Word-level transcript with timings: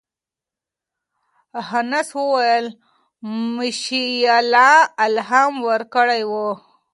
هانس 1.69 2.09
وویل 2.19 2.65
میشایلا 3.59 4.69
الهام 5.05 5.53
ورکړی 5.67 6.23
و. 6.29 6.33